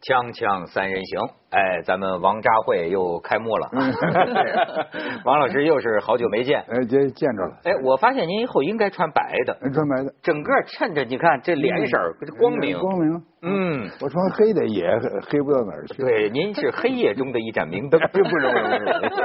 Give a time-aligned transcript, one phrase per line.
[0.00, 1.20] 锵锵三人行，
[1.50, 3.68] 哎，咱们王扎会又开幕了。
[5.26, 7.58] 王老师又是好久没见，哎，见见着了。
[7.64, 11.98] 哎，我发现您以后应该穿白的，穿白的，整个衬着，你看这脸色
[12.38, 13.22] 光明，光明。
[13.42, 14.88] 嗯，我穿黑的也
[15.28, 16.02] 黑不到哪儿去。
[16.02, 18.80] 对，您是黑夜中的一盏明灯， 不是不是不是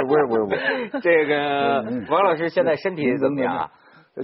[0.06, 1.00] 不是不是不是。
[1.00, 3.70] 这个王老师现在身体怎么样？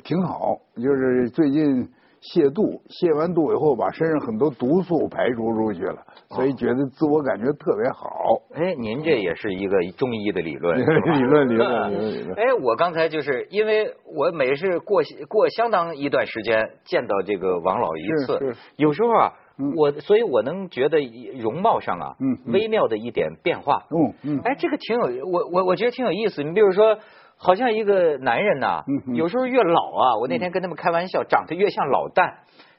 [0.04, 1.90] 挺好，就是最近。
[2.22, 8.38] 泻肚，泻完肚以后，把身上很多毒素排除出去了，所以觉得自我感觉特别好。
[8.54, 12.38] 哎，您这也是一个中医的理论，理论 理论理论。
[12.38, 18.38] 哎，我刚才就是因为我每是过过相当一段时间见到这个王老一次，
[18.76, 19.34] 有时候啊，
[19.76, 21.00] 我所以我能觉得
[21.40, 22.16] 容貌上啊，
[22.54, 23.88] 微妙的一点变化。
[23.90, 24.42] 嗯嗯。
[24.44, 26.44] 哎，这个挺有我我我觉得挺有意思。
[26.44, 27.00] 你比如说。
[27.44, 28.84] 好像一个男人呐，
[29.16, 32.34] 有时候越老啊，我那天跟他们开玩笑，长得越像老旦。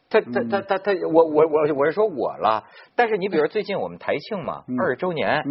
[0.09, 2.65] 他他他他他，我我我我是说我了。
[2.95, 5.43] 但是你比如最近我们台庆嘛，二十周年，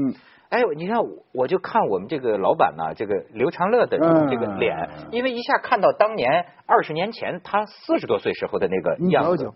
[0.49, 0.99] 哎，你看
[1.33, 3.97] 我就看我们这个老板呐，这个刘长乐的
[4.29, 4.77] 这个脸，
[5.11, 9.51] 因为一下看到当年二十年前他四十多岁时候的那个样子，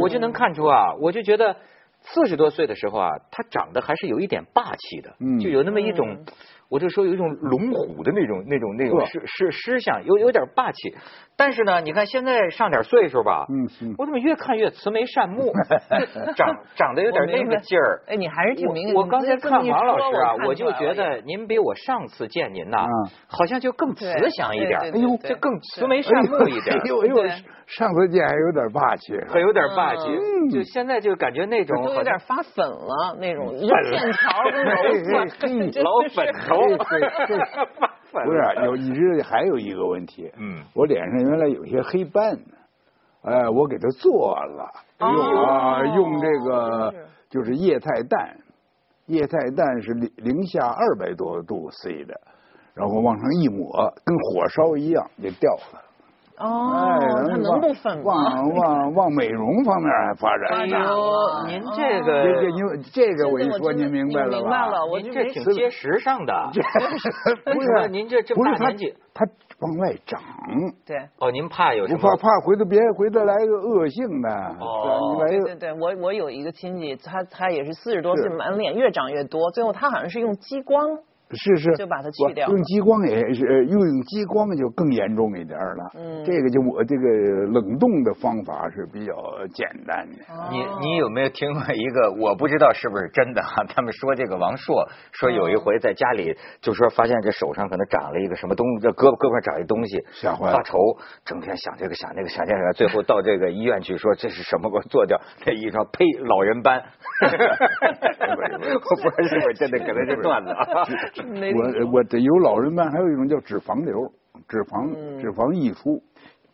[0.00, 1.56] 我就能看出啊，我就觉得
[2.02, 6.24] 四十多岁的时候啊，他长得还是有一点霸气的，就有那么一种。
[6.70, 10.94] 我就说有一种龙虎的那种、那种、那种狮狮狮相，有有点霸气。
[11.36, 15.52] 但是呢，你看现在上点岁数吧，嗯，我怎么越看越慈眉善目，
[16.36, 18.02] 长 长得有点那个劲儿。
[18.06, 18.94] 哎，你还是挺明。
[18.94, 22.78] 我刚才看王老师啊，我就觉得您比我上次见您呐，
[23.26, 26.78] 好像就更慈祥一点，哎呦，就更慈眉善目一点。
[26.78, 27.16] 哎呦哎呦，
[27.66, 30.02] 上次见还有点霸气，还有点霸气。
[30.52, 33.66] 就现在就感觉那种有点发粉了，那种线
[34.12, 36.59] 条都老粉头。
[38.12, 42.38] 不是有一直还有一个问题，嗯，我脸上原来有些黑斑，
[43.22, 46.94] 哎，我给它做了，用啊用这个
[47.28, 48.36] 就是液态氮，
[49.06, 52.20] 液态氮是零零下二百多度 C 的，
[52.74, 55.82] 然后往上一抹，跟火烧一样就掉了。
[56.40, 58.02] 哦，他能不粉吗？
[58.04, 60.58] 往往往美容方面还发展。
[60.58, 62.50] 哎呦，您这个这
[62.92, 64.70] 这这个我一说您明白了吧？
[65.02, 66.32] 您这挺接时尚的。
[67.44, 69.26] 不是，您这这 么大年纪，它
[69.60, 70.18] 往外长。
[70.86, 70.96] 对。
[71.18, 72.00] 哦，您怕有什么？
[72.00, 74.28] 怕怕回头别回头来个恶性的。
[74.60, 75.16] 哦。
[75.28, 80.88] 对对对，我我有一个亲戚，他他也是四十多岁，满脸越长越多，最后他好像是用激光。
[81.36, 82.48] 是是，就把它去掉。
[82.48, 85.90] 用激光也是，用激光就更严重一点了。
[85.94, 87.02] 嗯，这个就我这个
[87.52, 89.12] 冷冻的方法是比较
[89.54, 90.16] 简单的。
[90.50, 92.12] 你你有没有听过一个？
[92.20, 93.64] 我不知道是不是真的哈。
[93.68, 100.76] 他们说这个王朔说有一回在家里就说发现这手上可能长了一个什么东，这胳膊胳膊长一东西，吓坏了，发愁，
[101.24, 105.20] 整天想这个想那个想这个，最后到这个医院去说这是什么给我做掉？
[105.44, 106.82] 这医生呸，老人斑。
[108.90, 110.66] 我不知道是不是真的，可能是段子啊。
[111.22, 114.12] 我我得有老人斑，还有一种叫脂肪瘤，
[114.48, 116.02] 脂肪脂肪溢出。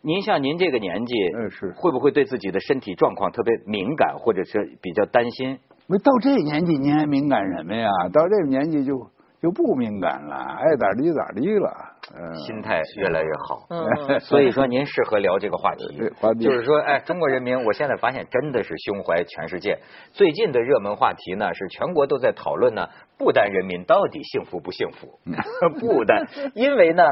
[0.01, 5.59] 您像您这个年纪，嗯是，会不会对自己的身体状况特别敏感，或者是比较担心？
[5.87, 7.89] 没到这年纪，您还敏感什么呀？
[8.13, 9.07] 到这个年纪就
[9.41, 11.96] 就不敏感了，爱咋地咋地了。
[12.45, 13.67] 心态越来越好，
[14.21, 15.85] 所以说您适合聊这个话题。
[16.39, 19.77] 就是说，哎，中国人民，我现在发现真的是胸怀全世界。
[20.13, 25.19] 最近的热门话题呢，是全国都在讨论呢，不丹人民到底幸福不幸福？
[25.79, 27.03] 不丹，因为呢，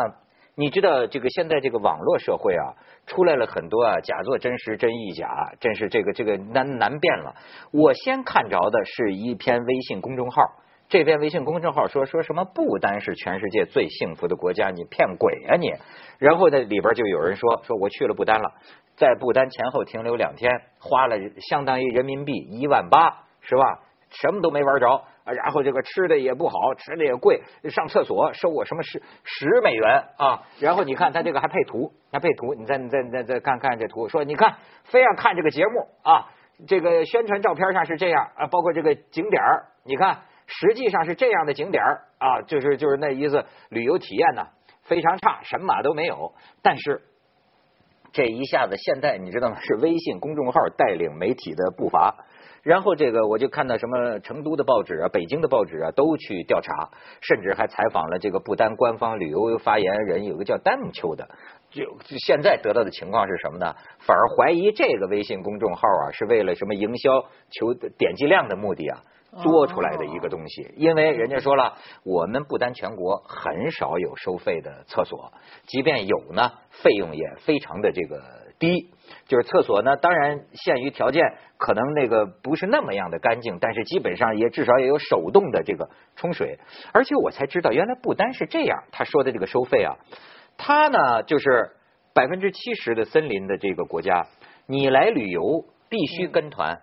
[0.56, 2.74] 你知道这个现在这个网络社会啊，
[3.06, 5.28] 出来了很多啊，假作真实，真亦假，
[5.60, 7.36] 真是这个这个难难辨了。
[7.72, 10.42] 我先看着的是一篇微信公众号。
[10.88, 15.74] 这篇微信公众号说说什么不丹是全世界最幸福的国家，你骗鬼啊你！
[16.20, 18.54] 然后呢里边就有人说说我去了不丹了，
[18.96, 21.18] 在不丹前后停留两天，花了
[21.50, 23.80] 相当于人民币一万八，是吧？
[24.12, 27.42] 什么都没玩着，然后这个吃的也不好，吃的也贵，
[27.72, 30.44] 上厕所收我什么十十美元啊！
[30.60, 36.30] 然后你看他这个还配图，还配图，你再你再再再看看这图，说你看非要看这个节目啊，
[36.68, 39.42] 这个宣传照片上是这样啊，包括这个景点
[39.84, 40.20] 你看。
[40.48, 41.84] 实际上是这样的景点
[42.20, 44.48] 啊，就是就是那意思，旅游体验呢
[44.84, 46.34] 非常差，什么都没有。
[46.62, 47.02] 但是
[48.12, 49.58] 这一下子，现在你知道吗？
[49.60, 52.26] 是微信公众号带领媒体的步伐。
[52.64, 56.90] 然后这个我就看到什么成都的报纸啊、北京的报纸啊都去调查，
[57.22, 61.30] 甚至还采访了这个不丹官方旅游发言人，有个叫丹姆秋的。
[61.70, 63.76] 就就现在得到的情况是什么呢？
[64.00, 69.02] 反而怀疑这个微信公众号啊是为了什么营销、求点击量的目的啊。
[69.44, 75.34] 多出来的一个东西，因为人家说了，我们不丹全国很少有收费的厕所，
[75.68, 78.22] 即便有呢，费用也非常的这个
[78.60, 78.92] 低。
[79.28, 81.22] 就是厕所呢，当然限于条件，
[81.58, 86.60] 可能那个不是那么样的干净，但是基本上也至少也有手动的这个冲水。
[86.92, 89.98] 而且我才知道，原来不单是这样，他说的这个收费啊，
[90.58, 91.72] 他呢就是
[92.14, 94.28] 百分之七十的森林的这个国家，
[94.68, 96.82] 你来旅游必须跟团，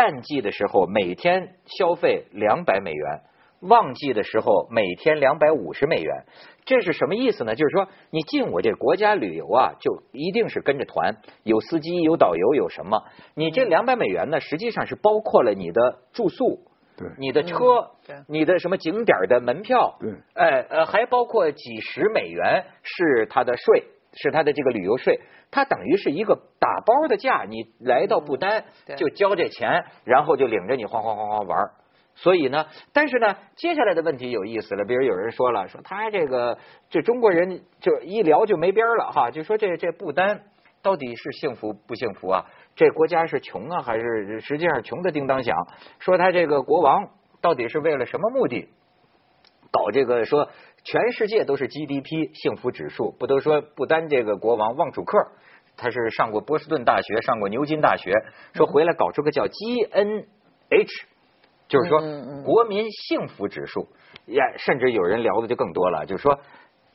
[0.00, 3.20] 淡季的时候每天消费两百美元。
[3.60, 6.24] 旺季的时候，每天两百五十美元，
[6.64, 7.54] 这是什么意思呢？
[7.54, 13.02] 就是说，你进我这国家旅游啊，就一定是跟着团，有司机、有导游、有什么？
[13.34, 16.60] 你这两百美元呢，实际上是包括了你的住宿，
[16.96, 25.20] 对，你的车，对，你的什么景点的门票，对，哎呃，还包括几十美元是他的税，是他的这个旅游税，
[25.50, 27.44] 他等于是一个打包的价。
[27.48, 28.64] 你来到不丹
[28.96, 31.58] 就交这钱，然后就领着你哗哗哗哗玩。
[32.16, 34.84] 所以呢，但是呢，接下来的问题有意思了。
[34.84, 36.58] 比如有人说了，说他这个
[36.90, 40.42] 这中国人就一聊就没边了哈，就说这这不丹
[40.82, 42.44] 到底是幸福不幸福啊？
[42.74, 45.56] 这国家是穷啊，还是实际上穷的叮当响？
[45.98, 47.08] 说他这个国王
[47.40, 48.68] 到底是为了什么目的
[49.70, 50.24] 搞这个？
[50.26, 50.50] 说
[50.84, 55.18] 全世界都是 GDP 幸福指数，不都说不单这个国王旺楚克，
[55.76, 58.12] 他是上过波士顿大学，上过牛津大学，
[58.54, 61.04] 说回来搞出个叫 GNH。
[61.68, 62.00] 就是说，
[62.42, 63.86] 国民幸福指数，
[64.26, 66.40] 呀，甚至有人聊的就更多了，就是说，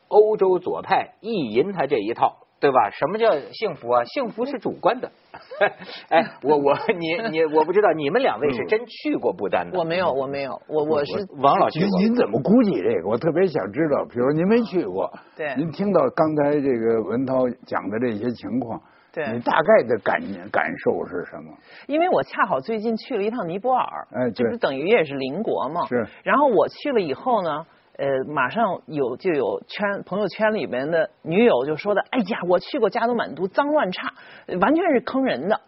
[0.09, 2.89] 欧洲左派意淫他这一套，对吧？
[2.89, 4.03] 什么叫幸福啊？
[4.05, 5.11] 幸福是主观的。
[6.09, 9.77] 哎，我我你你，我不知道你们两位是真去过不丹的？
[9.77, 11.99] 我没有，我没有，我我是王老去过。
[11.99, 13.07] 您怎么估计这个？
[13.07, 18.81] 我特别想知道，比如您没去过，对，您听到刚才这个文涛讲的这些情况。
[19.13, 20.19] 对，你大概的感
[20.51, 21.53] 感受是什么？
[21.85, 25.85] 因为我恰好最近去了一趟尼泊尔，哎，这不等于也是邻国嘛。
[25.87, 26.05] 是。
[26.23, 27.65] 然后我去了以后呢，
[27.97, 34.13] 呃，马上有就有圈朋友圈里面的女友就说的，哎呀，我去过加德满都，脏乱差，
[34.59, 35.61] 完全是坑人的，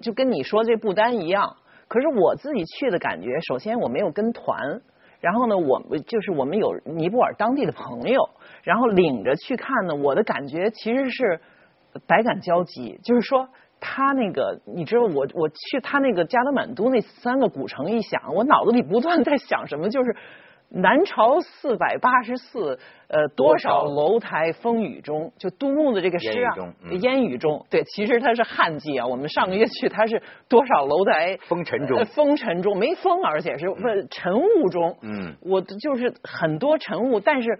[0.00, 1.56] 就跟你说这不丹一样。
[1.88, 4.80] 可是我自己去的感觉，首先我没有跟团，
[5.20, 8.30] 然后呢，我就是我们有尼泊尔当地的朋友，
[8.62, 11.40] 然后领着去看呢，我的感觉其实是。
[12.06, 13.48] 百感交集，就是说
[13.80, 20.14] 他那个，你知道我我去他那个加德满都那三个古城一想，我脑子里不断在想什么，就是
[20.70, 22.78] 南朝四百八十四，
[23.08, 26.54] 呃，多少楼台风雨中，就杜牧的这个诗啊，
[27.00, 31.36] 烟雨中，对，其实它是旱季啊，我们上个月去，它是多少楼台？
[31.48, 33.66] 风尘中，风尘中没风，而且是
[34.10, 37.58] 晨雾中，嗯，我就是很多晨雾，但是。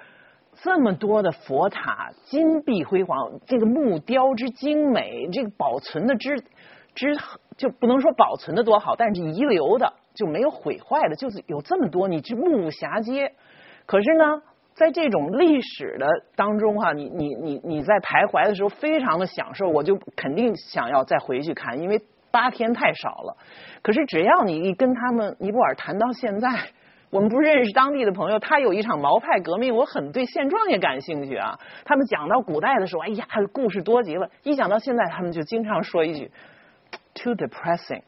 [0.63, 6.43] 这么多的佛塔，金碧辉煌，这个木雕之精美，这个保存的之
[6.95, 7.17] 之
[7.57, 13.33] 就不能说保存的多好，但是遗留的就没有毁坏的，就是有这么多，你这目不暇接。
[13.87, 14.43] 可是呢，
[14.75, 23.37] 在这种历史的当中哈，你你你你在徘徊的时候，非常的享受，我就肯定想要再回去看，因为八天太少了。
[23.83, 26.49] 可是只要你一跟他们尼泊尔谈到现在。
[27.13, 31.59] 我们不认识当地的朋友，他有一场毛派革命，我很对现状也感兴趣啊。
[31.85, 34.31] 他们讲到古代的时候，哎呀，故事多极了。
[34.45, 36.31] 一讲到现在，他们就经常说一句
[37.15, 38.03] ，too depressing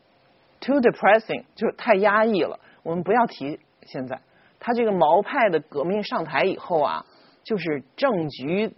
[0.62, 2.58] depressing，too depressing，就是太压抑了。
[2.82, 4.20] 我们不要提现在。
[4.60, 7.04] 他这个毛派的革命上台以后啊，
[7.42, 8.72] 就是政局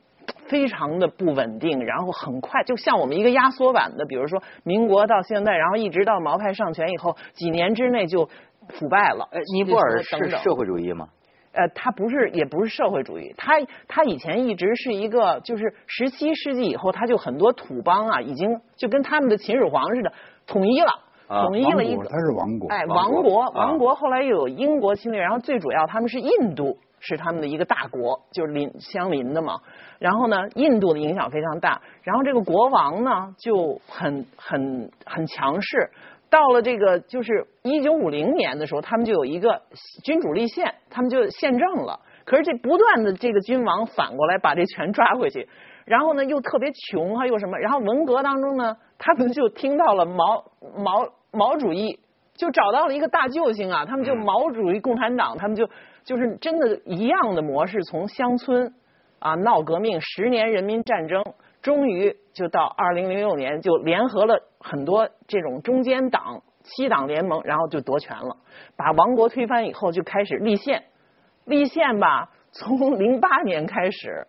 [0.46, 8.28] 非常的不稳定，然后很快就像我们一个压缩版的，比如说民国到现在，然后一直到毛派上权以后，几年之内就。
[8.66, 9.28] 腐败了。
[9.30, 11.10] 呃，尼泊尔是社会主义吗？
[11.52, 13.34] 呃，他不是，也不是社会主义。
[13.36, 20.14] 他他以前一直是一个，就是十七世纪以后，他就很多土邦啊，已经就跟他们的秦始皇似的
[20.46, 20.94] 统一了，
[21.28, 22.04] 统一了一个。
[22.04, 22.68] 它是王国。
[22.68, 29.60] 哎，王国，王国后来又有英国侵略，然后最主要他们是印度是他们的一个大国，就是邻相邻的嘛。
[29.98, 31.80] 然后呢，印度的影响非常大。
[32.02, 35.90] 然后这个国王呢就很很很强势。
[36.30, 39.62] 到了这个就是一九五零年的时候，他们就有一个
[40.02, 42.00] 君主立宪，他们就宪政了。
[42.24, 45.48] 可是这不断的这个君王反过来把这权抓回去，
[45.84, 47.58] 然后呢又特别穷，还有什么？
[47.58, 50.44] 然后文革当中呢，他们就听到了毛
[50.76, 52.00] 毛毛主义，
[52.34, 53.84] 就找到了一个大救星啊！
[53.84, 55.68] 他们就毛主义共产党，他们就
[56.04, 58.74] 就是真的一样的模式，从乡村
[59.18, 61.22] 啊闹革命，十年人民战争。
[61.62, 68.36] 终于就到二零零六年，就联合了很多这种中间党、七党联盟，然后就夺权了，
[68.76, 70.84] 把王国推翻以后，就开始立宪。
[71.46, 74.26] 立宪吧，从零八年开始，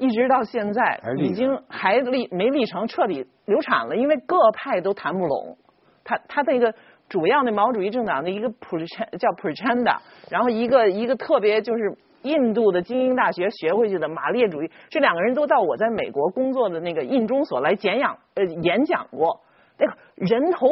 [0.00, 5.58] 一直到现在，已经还立没立成，彻底流产了，因为各派都谈不拢。
[6.02, 6.74] 他他那个
[7.08, 9.84] 主要的毛主义政党的一个叫 pretend，
[10.30, 19.40] 然后一个一个特别就是印度的精英大学学回去的马列主义，这两个人都到我在美国工作的那个印中所来简养呃演讲过，
[19.78, 20.68] 那个人头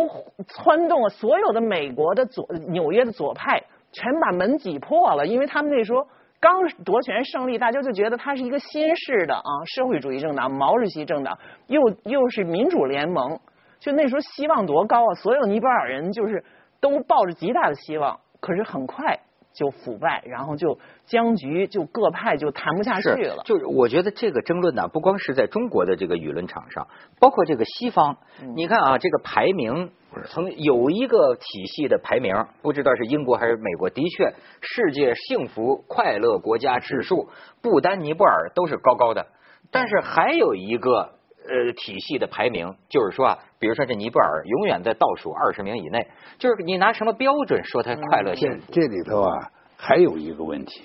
[0.46, 6.06] 窜动啊，所有的美国的左纽约的左派全把门挤破了，因为他们那时候
[6.40, 13.40] 刚夺权胜利，大家就觉得他是一个新式的啊社会主义政党，毛主席政党，又又是民主联盟，
[13.80, 16.44] 就那时候希望多高啊，所有尼泊尔人就是
[16.80, 19.18] 都抱着极大的希望，可是很快。
[19.52, 23.42] 就腐败，然后就僵局，就各派就谈不下去了。
[23.44, 26.88] 就是我觉得这个争论呢，不光是在中国的这个舆论场上，
[27.18, 28.18] 包括这个西方。
[28.54, 29.90] 你看啊，这个排名
[30.26, 33.90] 曾有一个体系的排名，不知道是英国还是美国。
[33.90, 37.28] 的确，世界幸福快乐国家指数，
[37.60, 39.26] 不丹、尼泊尔都是高高的。
[39.70, 41.17] 但是还有一个
[41.48, 46.06] 呃体系的排名，就是说啊，比如说这尼泊尔永远在倒数二十名以内。
[46.38, 48.60] 就是你拿什么标准说它快乐性？
[48.70, 49.50] 这里头啊。
[49.80, 50.82] 还有一个问题，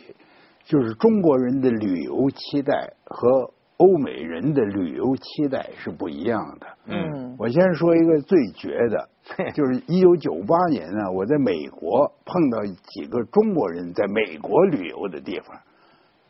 [0.63, 6.67] 就是中国人的旅游期待和欧美人的旅游期待是不一样的。
[6.85, 9.09] 嗯，我先说一个最绝的，
[9.55, 15.59] 就是一九九八年呢，我在美国碰到几个中国人在美国旅游的地方，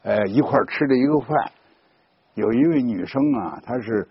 [0.03, 1.51] 呃，一块吃了一个饭，
[2.35, 4.07] 有一位女生啊，她是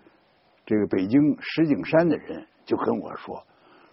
[0.65, 3.43] 这个北京石景山的人，就跟我说。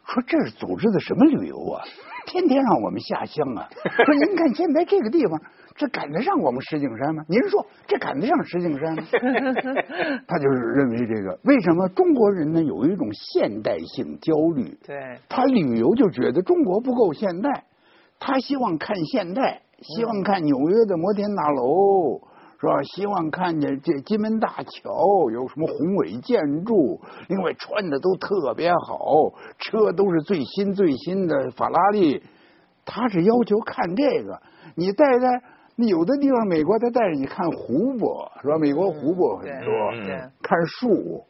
[0.05, 1.83] 说这是组织的什么旅游啊？
[2.25, 3.69] 天天让我们下乡啊！
[4.05, 5.39] 说您看现在这个地方，
[5.75, 7.23] 这赶得上我们石景山吗？
[7.27, 9.03] 您说这赶得上石景山吗？
[10.27, 14.75] 他就是认为这个，为什么中国人呢有一种现代性焦虑？
[14.85, 17.65] 对，他旅游就觉得中国不够现代，
[18.19, 22.19] 他希望看现代，希望看纽约的摩天大楼。
[22.59, 22.83] 是吧？
[22.83, 26.99] 希望看见这金门大桥有什么宏伟建筑，
[27.29, 32.21] 另外穿的都特别好，车都是最新最新的法拉利。
[32.85, 34.41] 他是要求看这个，
[34.75, 35.41] 你带带，
[35.77, 38.57] 有的地方美国他带着你看湖泊，是吧？
[38.57, 39.73] 美国湖泊很多，
[40.41, 41.23] 看树，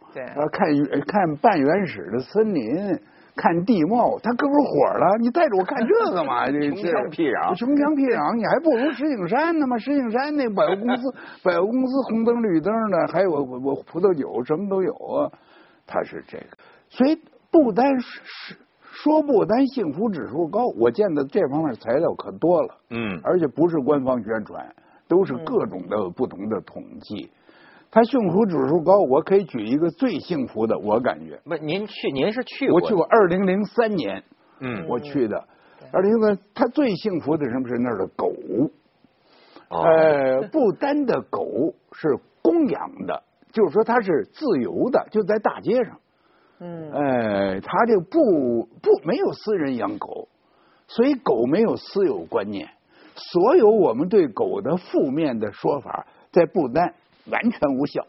[0.51, 0.67] 看
[1.05, 2.99] 看半原始的森林。
[3.39, 5.17] 看地貌，他搁不火了？
[5.21, 6.45] 你带着我看这个嘛？
[6.51, 9.77] 这穷乡僻壤，穷乡僻壤，你还不如石景山呢嘛？
[9.77, 15.31] 石景山那百货公司，百货公司红灯绿灯的，还有我我葡萄酒什么都有啊。
[15.87, 16.57] 他是这个，
[16.89, 17.17] 所以
[17.49, 18.21] 不单是
[18.91, 22.75] 说不单幸福指数高，我见的这方面材料可多了。
[22.89, 24.75] 嗯，而且不是官方宣传，
[25.07, 27.31] 都是各种的不同的统计。
[27.91, 31.39] 他幸福指数高，我可以举一个最幸福的，我感觉。
[31.43, 32.75] 不，您去，您是去过？
[32.75, 34.23] 我去过，二零零三年，
[34.59, 35.43] 嗯，我去的。
[35.91, 38.31] 二零零三，他最幸福的什么是那儿的狗？
[39.69, 45.99] 呃，不丹的狗是公养的，就是说它是自由的，就在大街上。
[46.59, 46.91] 嗯。
[46.91, 50.27] 呃，他这不不没有私人养狗，
[50.87, 52.69] 所以狗没有私有观念。
[53.15, 56.93] 所有我们对狗的负面的说法，在不丹。
[57.31, 58.05] 完全无效，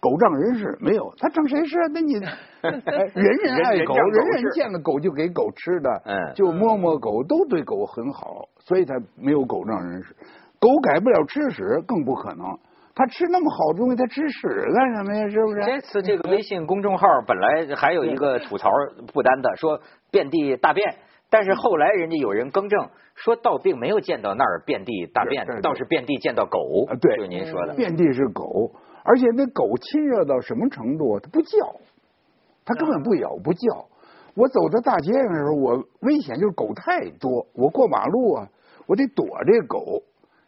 [0.00, 1.76] 狗仗人势没有，他仗谁势？
[1.92, 2.14] 那你
[2.62, 10.14] 人人爱狗，人人见了狗就给狗吃的，嗯，就摸摸狗，都对狗很好，所以才没有狗仗人势。
[10.60, 12.46] 狗改不了吃屎，更不可能。
[12.94, 15.28] 他吃那么好的东西，他吃屎干什么呀？
[15.28, 15.64] 是不是？
[15.64, 18.70] 这次这个微信公众号本来还有一个吐槽
[19.12, 20.94] 不丹的，说遍地大便，
[21.32, 22.90] 但是后来人家有人更正。
[23.14, 26.86] 说倒并没有见到那儿遍地大便，倒是遍地见到狗。
[26.98, 28.72] 对，就您说的，遍地是狗，
[29.04, 31.20] 而且那狗亲热到什么程度？
[31.20, 31.58] 它不叫，
[32.64, 33.86] 它根本不咬不叫。
[34.34, 38.48] 我走在大街上的时候，我危险就是狗太多，我过马路啊，
[38.86, 40.02] 我得躲这狗。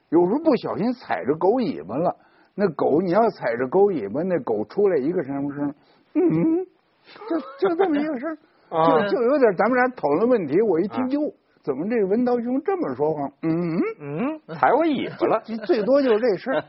[0.09, 2.17] 有时候不小心踩着狗尾巴了，
[2.55, 5.75] 那狗你要踩着狗尾巴，那狗出来一个什么声？
[6.15, 6.67] 嗯，
[7.29, 8.39] 就就这么一个声，
[8.75, 11.33] 就就有点咱们俩讨论问题，我一听哟。
[11.63, 13.23] 怎么这个文涛兄这么说话？
[13.41, 16.65] 嗯嗯，踩我尾巴了，最多就是这事儿。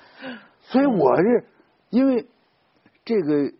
[0.62, 1.44] 所以我是
[1.90, 2.26] 因为
[3.04, 3.52] 这个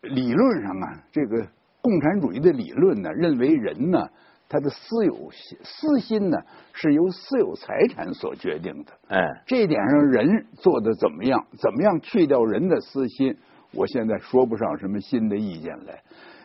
[0.00, 1.46] 理论上啊，这个
[1.82, 4.08] 共产主义的理论呢，认为人呢，
[4.48, 5.30] 他的私有
[5.62, 6.38] 私心呢，
[6.72, 8.92] 是由私有财产所决定的。
[9.08, 11.46] 哎，这一点上人做的怎么样？
[11.58, 13.36] 怎么样去掉人的私心？
[13.74, 16.02] 我现在说不上什么新的意见来。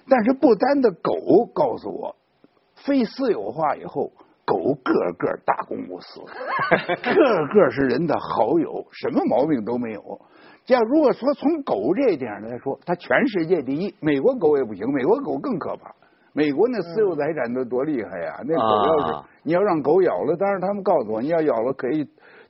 [0.09, 1.13] 但是不丹的狗
[1.53, 2.15] 告诉我。
[2.75, 4.11] 非私有化以后，
[4.45, 6.21] 狗个个大公无私，
[7.03, 10.21] 个个是人的好友，什么毛病都没有。
[10.63, 13.93] 这样如果说从狗这一点来说，它全世界第一。
[13.99, 15.91] 美国狗也不行，美国狗更可怕。
[16.33, 18.39] 美国那私有财产都多厉害呀！
[18.45, 22.07] 那狗要是你要让狗咬了，当然他们告诉我，你要咬了可以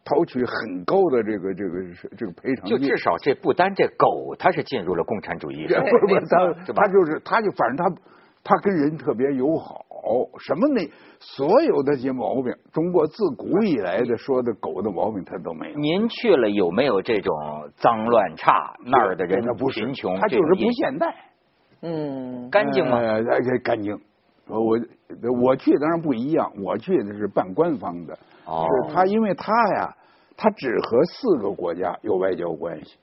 [0.08, 1.84] 讨取很高的这个这个
[2.18, 6.26] 这个赔偿就至少这不单这狗，它是进入了共产主义，不是不是，
[6.66, 8.02] 他他就是他就反正他
[8.44, 9.84] 他跟人特别友好。
[10.40, 15.78] 什么那所有的些毛病，中国自古以来的说的狗的毛病他都没有。
[15.78, 17.36] 您去了有没有这种
[17.76, 20.18] 脏乱差那儿的人贫穷？
[20.18, 21.14] 他就是不现代。
[21.82, 23.00] 嗯，干净吗？
[23.00, 23.22] 呃，
[23.62, 24.00] 干净。
[24.48, 24.80] 我
[25.44, 28.18] 我去当然不一样，我去的是办官方的。
[28.48, 28.66] 哦。
[28.88, 29.96] 是他，因为他呀，
[30.36, 32.98] 他只和四个国家有外交关系。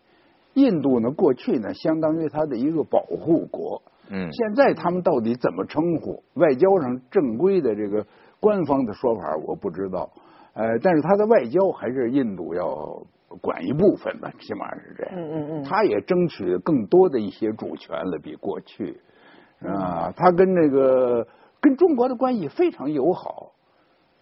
[0.55, 3.83] 印度呢，过去呢，相当于他的一个保护国。
[4.09, 4.31] 嗯。
[4.33, 6.23] 现在他们到底怎么称呼？
[6.35, 8.07] 外交上正规的这个
[8.41, 10.11] 官方的说法我不知道。
[10.55, 13.03] 呃，但是他的外交还是印度要
[13.41, 15.15] 管一部分吧，起码是这样。
[15.17, 15.65] 嗯嗯嗯。
[15.65, 19.01] 他也争取更多的一些主权了，比过去。
[19.67, 21.27] 啊，他跟那个
[21.61, 23.51] 跟中国的关系非常友好。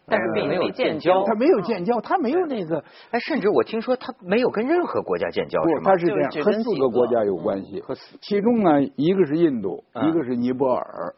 [0.04, 7.82] 但是并没有建交，他没有建交，他没有那个，哎，甚至我听说他没有跟任何国家建交，不，他是这样，和四个国家有关系，
[8.20, 11.14] 其中呢，一个是印度，一个是尼泊尔，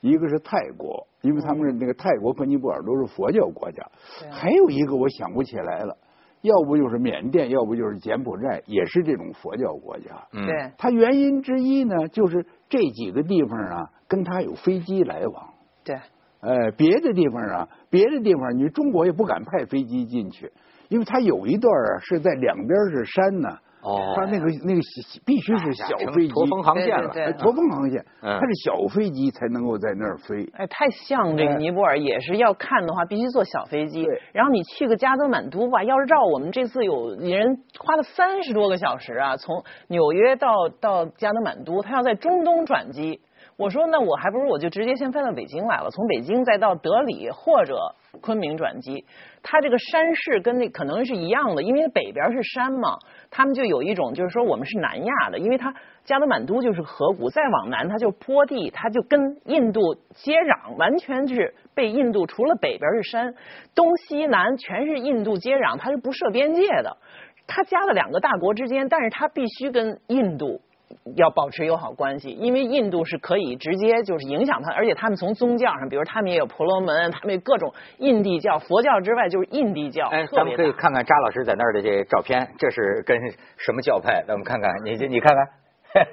[0.00, 3.84] 一个是泰国，因为他们那个泰国和尼泊尔都是佛教国家，
[4.30, 5.96] 还有一个我想不起来了，
[6.42, 10.28] 要不就是缅甸，要不就是柬埔寨，也是这种佛教国家。
[10.32, 15.48] 对，它原因之一呢，就是这几个地方啊，跟他有飞机来往。
[15.82, 15.96] 对。
[16.40, 20.52] 呃，别的地方啊，别的地方你中国也不敢派飞机进去，
[20.88, 23.48] 因为它有一段啊是在两边是山呢。
[23.82, 24.14] 哦。
[24.14, 24.80] 它那个那个
[25.26, 26.32] 必须是小飞机。
[26.32, 27.32] 驼峰航线了。
[27.34, 30.48] 驼峰航线，它是小飞机才能够在那儿飞。
[30.52, 34.04] 哎，太像这个尼泊尔，也是要看的话，必须坐小飞机。
[34.04, 34.22] 对。
[34.32, 43.20] 然后你去个加德满都吧，要是照我们这次有人花了三十多个小时啊，从纽约到到加德满都，他要在中东转机。
[43.58, 47.76] 我说那我还不如我就直接先飞到北京来了，从北京再到德里或者
[48.20, 49.04] 昆明转机。
[49.42, 52.96] 它这个山势跟那可能是一样的，因为北边是山嘛，
[53.32, 55.74] 他们就有一种就是说我们是南亚的，因为它
[56.04, 63.34] 加德满都就是河谷，再往南它就坡地，它就跟印度接壤，完全就是被印度除了北边是山，
[63.74, 66.96] 东西南全是印度接壤，它是不设边界的。
[67.48, 70.60] 它夹了两个大国之间，但是它必须跟印度。
[71.16, 80.08] 要保持友好关系，因为印度是可以直接就是影响他，而且他们从宗教上，比如他们也有婆罗门，他们有各种印地教，佛教之外就是印地教。
[80.08, 83.18] 哎，咱们可以看看扎老师在那儿的这照片，这是跟
[83.56, 84.22] 什么教派？
[84.26, 85.48] 咱们看看，你你看看，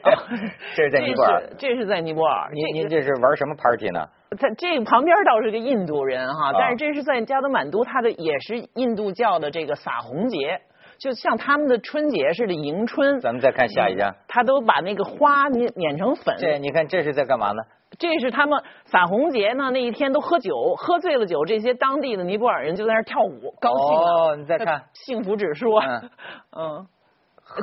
[0.76, 2.50] 这是在尼泊尔，这是在尼泊尔。
[2.54, 4.08] 您您这是玩什么 party 呢？
[4.38, 10.60] 他这旁边倒是个印度人哈，但是这是在加德满都，他的也是印度教的这个撒红节。
[11.00, 16.36] 就像他们的春节似的迎春，咱们再看下一张，他都把那个花碾碾成粉。
[16.40, 17.64] 这你看这是在干嘛呢？
[17.98, 24.84] 这是他们撒红节呢，那一天都喝酒，喝醉了酒，这些当地的尼泊尔人就在那跳舞，高兴哦，你再看。
[24.94, 26.88] 幸福指数，嗯，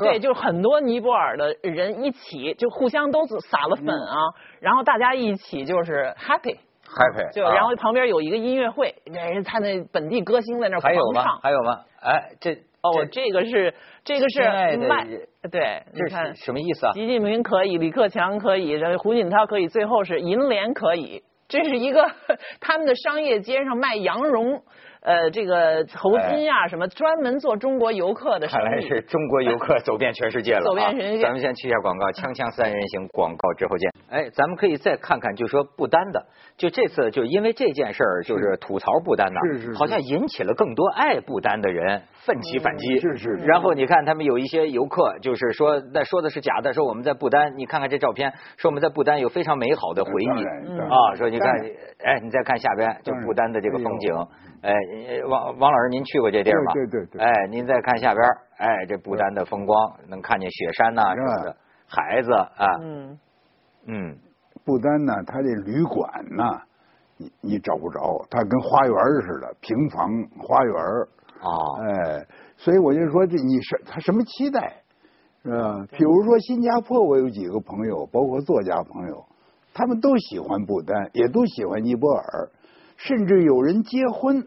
[0.01, 4.17] 对，就是很多尼泊尔的人一起就互相都撒了粉啊，
[4.61, 11.81] 然后大家一起就是 happy happy，就然后旁边有一个音乐会，人他那本地歌星在那狂唱，还有吗？
[12.01, 12.63] 哎，这。
[12.83, 15.07] 哦，这个是这个是卖，
[15.51, 16.93] 对，你看什么意思啊？
[16.95, 22.05] 习近平可以，李克强可以，胡锦涛可以，最后是银联可以，这是一个
[22.61, 24.63] 他们的商业街上卖羊绒。
[25.05, 30.63] 呃，这个头巾呀，什么专门做中国游客的，看来是中国游客走遍全世界了。
[30.67, 31.23] 走遍全世界。
[31.25, 33.91] 咱们先去一下广告，锵锵三人行广告之后见。
[34.09, 36.25] 哎，咱们可以再看看，就说不丹的，
[36.57, 42.99] 就这次就因为这件事儿，就是吐槽不丹呢，是是，好像引起了更多爱不丹的人奋起反击。
[43.01, 43.31] 是是。
[43.47, 50.45] 然后你看，他们有一些游客，就是说那说的是假的，说我们在不丹，你看看这照片，说我们在不丹有非常美好的回忆
[50.81, 51.15] 啊。
[51.17, 51.51] 说你看，
[52.05, 54.15] 哎，你再看下边，就不丹的这个风景。
[54.63, 54.73] 哎，
[55.29, 56.73] 王王老师，您去过这地儿吗？
[56.73, 57.21] 对对对。
[57.21, 58.25] 哎，您再看下边，
[58.59, 61.57] 哎，这不丹的风光，能看见雪山呐什么的，
[61.89, 62.67] 孩子啊。
[62.83, 63.19] 嗯。
[63.87, 64.17] 嗯。
[64.65, 66.45] 不丹呢，它这旅馆呢，
[67.17, 70.09] 你你找不着，它跟花园似的，平房
[70.39, 70.75] 花园。
[71.43, 71.83] 哦。
[71.83, 72.27] 哎，
[72.57, 74.83] 所以我就说，这你是他什么期待，
[75.45, 75.87] 是吧？
[75.91, 79.25] 比如说新加坡，我有几个朋友，包括作家朋友，
[79.75, 82.49] 他们都喜欢不丹，也都喜欢尼泊尔。
[82.97, 84.47] 甚至有人结婚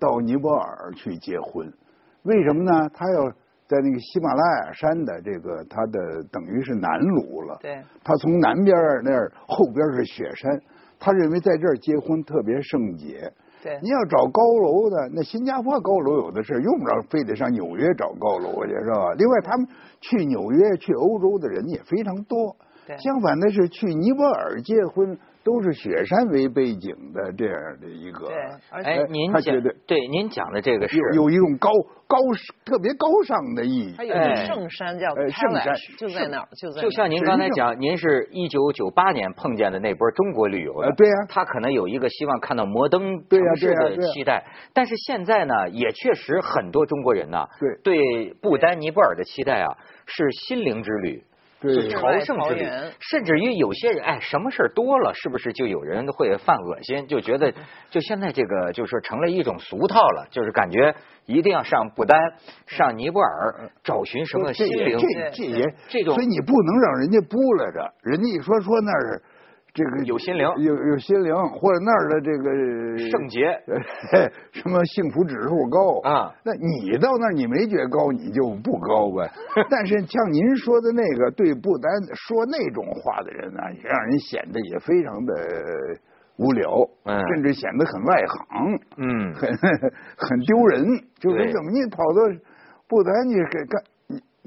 [0.00, 1.72] 到尼泊尔去结婚，
[2.24, 2.90] 为什么呢？
[2.92, 3.30] 他要
[3.68, 7.58] 在那个喜马拉雅山的这个他的等于是南麓了。
[7.62, 7.80] 对。
[8.02, 10.60] 他从南边那儿后边是雪山，
[10.98, 13.32] 他认为在这儿结婚特别圣洁。
[13.64, 13.78] 对。
[13.82, 19.14] 你要找高楼的，那新加坡高楼有的是，用不着非得上纽约找高楼去，是吧？
[19.16, 19.66] 另外，他们
[20.02, 22.54] 去纽约、去欧洲的人也非常多。
[22.86, 22.94] 对。
[22.98, 25.18] 相反的是，去尼泊尔结婚。
[25.44, 28.26] 都是雪山为背景的这样的一个。
[28.26, 28.36] 对，
[28.82, 29.54] 哎，您讲
[29.86, 31.70] 对您讲的这个是有一种高
[32.08, 32.16] 高
[32.64, 33.94] 特别高尚的意义。
[33.96, 36.80] 它有个圣山叫圣山，就在那儿，就在。
[36.80, 47.46] 就像您刚才讲，您是一九九八年碰见的那波中国旅游的，对呀，他可能有一个希望看到摩登城市的期待，但是现在呢，也确实很多中国人呢，
[47.82, 49.76] 对对不丹尼泊尔的期待啊，
[50.06, 51.22] 是心灵之旅。
[51.68, 52.68] 是朝圣之旅，
[53.00, 57.06] 甚至于有些人，哎，什么事儿多了，是不是就有人会犯恶心？
[57.06, 57.52] 就觉得，
[57.90, 60.94] 就现在这个，就是成了一种俗套了，就是感觉
[61.26, 62.18] 一定要上不丹、
[62.66, 69.22] 上尼泊尔找寻什么心灵，这这也这种，所以你不能让人家不来着，人家一说说那儿。
[69.74, 73.60] 这个有心灵，有有心灵，或者那儿的这个圣洁，
[74.54, 76.32] 什么幸福指数高啊？
[76.44, 79.28] 那你到那儿你没觉高，你就不高呗。
[79.68, 85.34] 但是像您说的那个，对不丹说那种话的人呢，让人显得也非常的
[86.36, 86.70] 无聊，
[87.34, 89.50] 甚至显得很外行，嗯，很
[90.16, 90.86] 很丢人。
[91.18, 92.22] 就是怎么你跑到
[92.86, 93.82] 不丹你给干？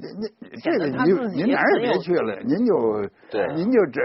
[0.00, 0.08] 您
[0.40, 4.00] 您这个您您哪儿也别去了，您就对，您就这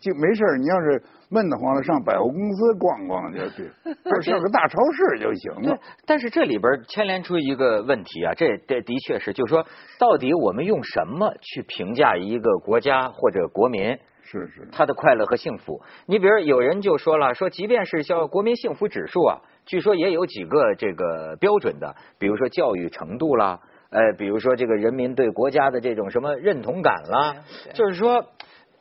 [0.00, 3.70] 就没事你要是闷得慌了，上百货公司逛逛就去，
[4.04, 5.78] 或者个大超市就行了。
[6.04, 9.64] 但是这里边牵连出一个问题啊，这这的确是，就是说，
[10.00, 13.96] 到底我们用什么去评价一个国家或者国民？
[14.24, 15.80] 是是，他的快乐和幸福。
[16.06, 23.60] 你比如有人就说了，说即便是叫国民幸福指数啊，据说也有几个这个标准的，比如说教育程度啦。
[23.90, 28.24] 哎，比如说这个人民对国家的这种什么认同感啦，就是说，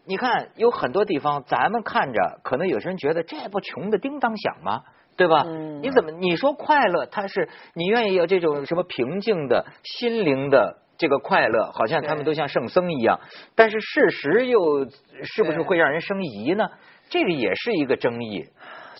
[0.05, 4.83] 你看有很多地方，咱们看着可能有些人觉得这不穷的叮当响吗？
[5.17, 5.43] 对吧？
[5.81, 13.19] 你怎么你说快乐，它是你愿意有这种什么平静的心灵的这个快乐，好像他们都像圣僧一样，
[13.55, 14.85] 但是事实又
[15.23, 16.69] 是不是会让人生疑呢？
[17.09, 18.45] 这个也是一个争议。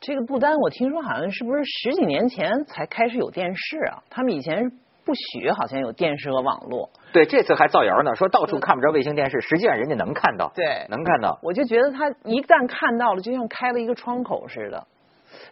[0.02, 4.02] 这个不丹，我听说好像是不是十几年前才开始有电视啊？
[4.10, 4.72] 他们以前。
[5.10, 11.39] 不许好像有电视和网络，对，这次还造谣呢，说到处看不着卫星电视，实际上人家能看到，对，能看到。
[11.41, 14.86] 我就觉得他一旦看到了，就像开了一个窗口似的，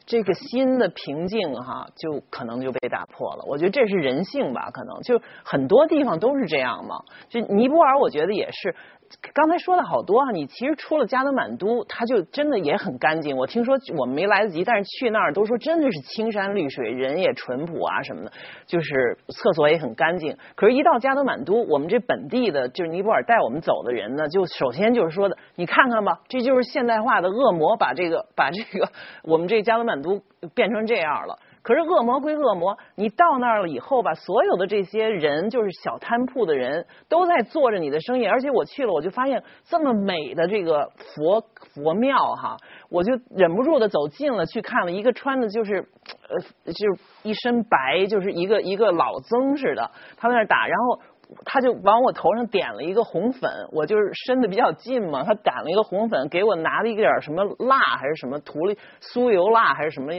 [0.06, 3.46] 这个新的平静哈，就可能就被打破了。
[3.48, 6.98] 我觉得这是人性吧，可能就很多地方都是这样嘛。
[7.28, 8.76] 就尼泊尔，我觉得也是。
[9.34, 13.38] 刚才说的好多啊，你其实出了加德满都，它就真的也很干净。
[13.38, 18.32] 我听说我们没来得及，但是去那儿都说真的是青山绿水，人也淳朴啊什么的，
[18.66, 20.36] 就是厕所也很干净。
[20.56, 28.90] 可是，一到加德满都，我们这本地的，就是尼泊尔带我们走的人呢，就首先就是说的，你看看吧，这就是现代化的恶魔把这个把这个
[29.24, 30.22] 我们这加德满都
[30.54, 31.40] 变成这样了。
[31.68, 42.56] 可是恶魔归恶魔，你到那儿了以后吧，所有的这些人就是小摊铺的人都在做着你的生意，而且我去了，我就发现这么美的这个佛佛庙哈，
[42.90, 45.86] 我就忍不住的走近了去看了一个穿的就是
[46.30, 51.02] 呃就是一身白，就是一个一个老僧似的，他在那儿打，然后
[51.44, 60.14] 他就往我头上点了一个红粉，我就是伸的比较近嘛，他点了一个红粉，给我拿了一点什么蜡还是什么涂了酥油蜡还是什么，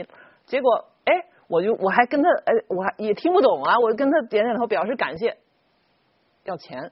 [0.45, 0.85] 结果。
[1.49, 5.35] 我就我还跟他哎，我还也听不懂啊，我就跟他点点头表示感谢，
[6.45, 6.91] 要钱，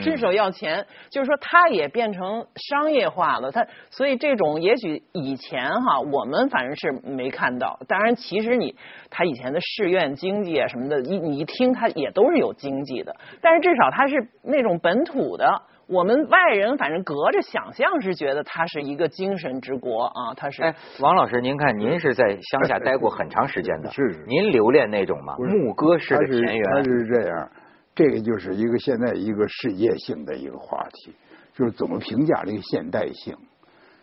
[0.00, 8.76] 伸手要钱，就是说他也变成商业化了，他所以这种也许以前哈，我们反正是没看到，当然其实你
[9.10, 15.62] 他以前的寺院经济啊什么的，一你一听他也都是有经济的，但是至少他是那种本土的。
[15.90, 20.62] 我们外人反正隔着想象是觉得它是一个精神之国啊，它是。
[20.62, 25.34] 哎，王老师，您看您是在乡下待过很长时间的，是您留恋那种吗？
[25.36, 26.64] 牧歌式的田园。
[26.72, 27.50] 它是这样，
[27.92, 31.12] 这个就是一个现在一个世界性的一个话题，
[31.54, 33.36] 就是怎么评价这个现代性。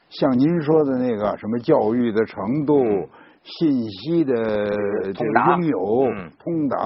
[0.10, 2.84] 像您说的那个什么教育的程度、
[3.44, 4.34] 信息的
[5.14, 6.06] 这个拥有、
[6.38, 6.78] 通达。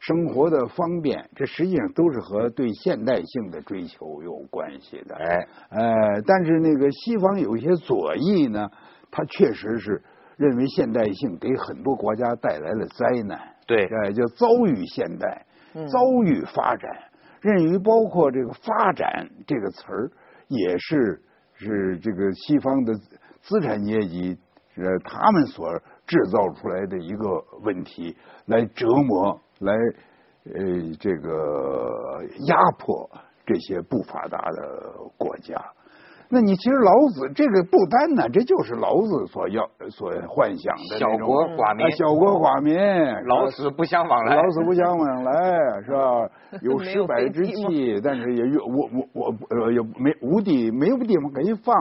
[0.00, 5.16] 生活的方便，这实际上都是和对现代性的追求有关系的。
[5.16, 8.70] 哎，呃，但是那个西方有一些左翼呢，
[9.10, 10.02] 他确实是
[10.36, 13.40] 认为现代性给很多国家带来了灾难。
[13.66, 16.90] 对，哎，叫遭遇现代，遭遇发展，
[17.40, 20.10] 认为包括这个发展这个词儿，
[20.46, 21.20] 也是
[21.54, 22.94] 是这个西方的
[23.42, 24.38] 资产阶级
[24.76, 29.40] 呃他们所制造出来的一个问题，来折磨。
[29.60, 29.72] 来，
[30.54, 33.10] 呃，这个压迫
[33.46, 35.54] 这些不发达的国家。
[36.30, 42.76] 那你其实老子这个不单呢，这就是老子所要、所幻想的小国寡民，小国寡民，
[43.26, 45.32] 老死不相往来，老死不相往来，
[45.84, 46.28] 是吧？
[46.62, 51.74] 有失败之气，但是也有我我我呃也没无地没有地方可以放。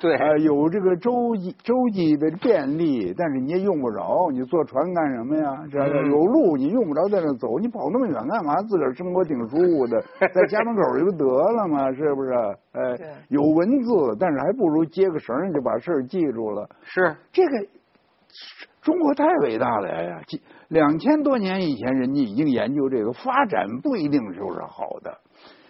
[0.00, 4.28] 对，有这个洲际洲际的便利，但是你也用不着。
[4.32, 5.64] 你坐船干什么呀？
[5.72, 8.54] 这有路你用不着在那走，你跑那么远干嘛？
[8.68, 12.32] 自个儿生活挺舒服的，在家门口就得了嘛，是不是？
[12.74, 12.82] 哎，
[13.30, 16.68] 有文字，但是还不如接个绳就把事儿记住了。
[16.82, 17.66] 是这个
[18.82, 20.20] 中国太伟大了呀！
[20.68, 25.18] 两千多年以前，人家已经研究这个发展不一定就是好的。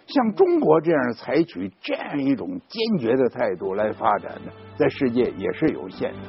[0.07, 6.19] 像中国这样采取这样一种坚决的态度来发展的，在世界也是有限的。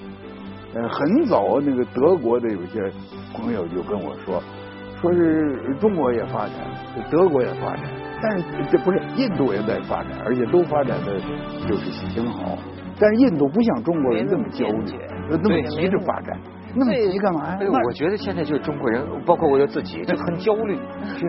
[0.75, 2.81] 呃，很早那个德国的有些
[3.35, 4.43] 朋友就跟我说，
[5.01, 6.55] 说是中国也发展，
[7.11, 7.85] 德国也发展，
[8.29, 11.15] 但是这不是印度也在发展，而且都发展的
[11.69, 12.59] 就是挺好。
[12.99, 14.99] 但是印度不像中国人那么焦虑，
[15.31, 16.37] 那么急着发展。
[16.79, 17.59] 那么急干嘛呀？
[17.87, 20.77] 我觉得现在就是中国人，包括我自己，就很焦虑。
[21.07, 21.21] 是，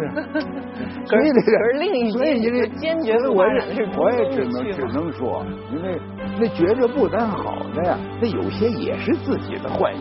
[1.06, 5.98] 所以这个，另一件，因为坚决的，我也我也只能只能说，因为
[6.40, 9.94] 那觉着不但好的呀，那有些也是自己的幻